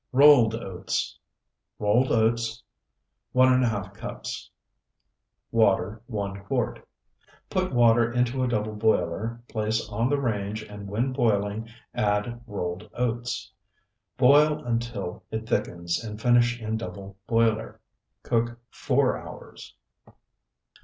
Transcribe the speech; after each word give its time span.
ROLLED 0.13 0.55
OATS 0.55 1.19
Rolled 1.77 2.11
oats, 2.11 2.63
1½ 3.35 3.93
cups. 3.93 4.49
Water, 5.51 6.01
1 6.07 6.43
quart. 6.45 6.83
Put 7.51 7.71
water 7.71 8.11
into 8.11 8.41
a 8.43 8.47
double 8.47 8.73
boiler, 8.73 9.43
place 9.47 9.87
on 9.89 10.09
the 10.09 10.19
range, 10.19 10.63
and 10.63 10.87
when 10.87 11.13
boiling 11.13 11.69
add 11.93 12.41
rolled 12.47 12.89
oats. 12.95 13.51
Boil 14.17 14.65
until 14.65 15.23
it 15.29 15.47
thickens 15.47 16.03
and 16.03 16.19
finish 16.19 16.59
in 16.59 16.77
double 16.77 17.15
boiler. 17.27 17.79
Cook 18.23 18.57
four 18.71 19.19
hours. 19.19 19.75